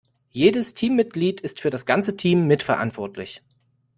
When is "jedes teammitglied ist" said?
0.31-1.61